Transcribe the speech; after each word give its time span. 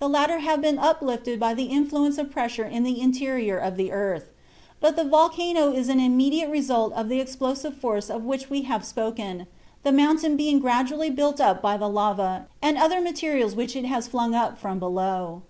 The 0.00 0.08
latter 0.10 0.40
have 0.40 0.60
been 0.60 0.78
uplifted 0.78 1.40
by 1.40 1.54
the 1.54 1.64
influence 1.64 2.18
of 2.18 2.30
pressure 2.30 2.66
in 2.66 2.82
the 2.82 3.00
interior 3.00 3.56
of 3.56 3.78
the 3.78 3.90
earth, 3.90 4.26
but 4.80 4.96
the 4.96 5.04
volcano 5.04 5.72
is 5.72 5.88
an 5.88 5.98
immediate 5.98 6.50
result 6.50 6.92
of 6.92 7.08
the 7.08 7.20
explosive 7.20 7.74
force 7.78 8.10
of 8.10 8.22
which 8.22 8.50
we 8.50 8.64
have 8.68 8.84
spoken, 8.84 9.46
the 9.82 9.90
mountain 9.90 10.36
being 10.36 10.58
gradually 10.58 11.08
built 11.08 11.40
up 11.40 11.62
by 11.62 11.78
the 11.78 11.88
lava 11.88 12.48
and 12.60 12.76
other 12.76 13.00
materials 13.00 13.54
which 13.56 13.74
it 13.74 13.86
has 13.86 14.06
flung 14.08 14.34
up 14.34 14.58
from 14.58 14.78
below. 14.78 15.40